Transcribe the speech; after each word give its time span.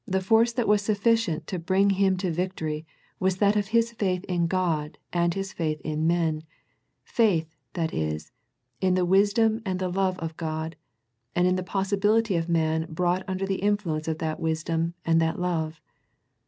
The 0.07 0.19
force 0.19 0.51
that 0.53 0.67
was 0.67 0.81
sufficient 0.81 1.45
to 1.45 1.59
bring 1.59 1.91
Him 1.91 2.17
to 2.17 2.31
victory 2.31 2.87
was 3.19 3.37
that 3.37 3.55
of 3.55 3.67
His 3.67 3.91
faith 3.91 4.23
in 4.23 4.47
God 4.47 4.97
and 5.13 5.31
His 5.35 5.53
faith 5.53 5.79
in 5.81 6.07
men, 6.07 6.41
faith, 7.03 7.55
that 7.73 7.93
is, 7.93 8.31
in 8.79 8.95
the 8.95 9.05
wisdom 9.05 9.61
and 9.63 9.77
the 9.77 9.89
love 9.91 10.17
of 10.17 10.35
God, 10.37 10.75
and 11.35 11.45
in 11.45 11.55
the 11.55 11.61
possibility 11.61 12.35
of 12.35 12.49
man 12.49 12.87
brought 12.89 13.21
under 13.27 13.45
the 13.45 13.61
influence 13.61 14.07
of 14.07 14.17
that 14.17 14.39
wisdom 14.39 14.95
and 15.05 15.21
that 15.21 15.37
love. 15.37 15.79